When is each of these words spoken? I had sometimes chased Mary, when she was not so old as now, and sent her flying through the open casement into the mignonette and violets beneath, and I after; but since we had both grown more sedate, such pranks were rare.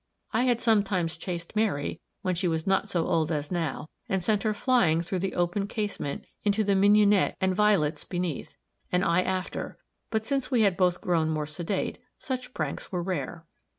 I 0.33 0.45
had 0.45 0.59
sometimes 0.59 1.15
chased 1.15 1.55
Mary, 1.55 2.01
when 2.23 2.33
she 2.33 2.47
was 2.47 2.65
not 2.65 2.89
so 2.89 3.05
old 3.05 3.31
as 3.31 3.51
now, 3.51 3.91
and 4.09 4.23
sent 4.23 4.41
her 4.41 4.53
flying 4.55 5.01
through 5.01 5.19
the 5.19 5.35
open 5.35 5.67
casement 5.67 6.25
into 6.43 6.63
the 6.63 6.73
mignonette 6.73 7.37
and 7.39 7.55
violets 7.55 8.03
beneath, 8.03 8.57
and 8.91 9.05
I 9.05 9.21
after; 9.21 9.77
but 10.09 10.25
since 10.25 10.49
we 10.49 10.63
had 10.63 10.75
both 10.75 11.01
grown 11.01 11.29
more 11.29 11.45
sedate, 11.45 11.99
such 12.17 12.51
pranks 12.55 12.91
were 12.91 13.03
rare. 13.03 13.45